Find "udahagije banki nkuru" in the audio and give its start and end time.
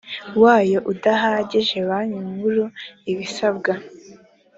0.91-2.63